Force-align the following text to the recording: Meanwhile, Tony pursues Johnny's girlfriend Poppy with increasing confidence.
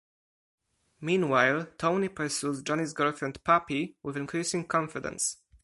Meanwhile, 0.99 1.67
Tony 1.77 2.09
pursues 2.09 2.63
Johnny's 2.63 2.91
girlfriend 2.91 3.43
Poppy 3.43 3.97
with 4.01 4.17
increasing 4.17 4.65
confidence. 4.65 5.37